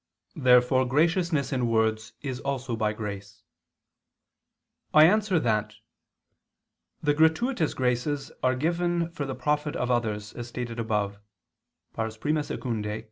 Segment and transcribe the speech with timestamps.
[0.35, 3.43] Therefore graciousness in words is also by grace.
[4.95, 5.75] I answer that,
[7.03, 11.19] The gratuitous graces are given for the profit of others, as stated above
[11.95, 12.83] (I II, Q.